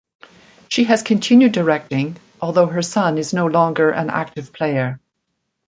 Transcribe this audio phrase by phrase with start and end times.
[0.69, 4.99] She has continued directing, although her son is no longer an active player.